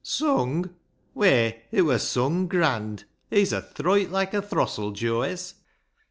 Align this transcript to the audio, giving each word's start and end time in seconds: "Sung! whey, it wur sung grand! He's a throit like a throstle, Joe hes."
"Sung! 0.19 0.71
whey, 1.13 1.61
it 1.69 1.83
wur 1.83 1.99
sung 1.99 2.47
grand! 2.47 3.03
He's 3.29 3.53
a 3.53 3.61
throit 3.61 4.09
like 4.09 4.33
a 4.33 4.41
throstle, 4.41 4.93
Joe 4.93 5.21
hes." 5.21 5.53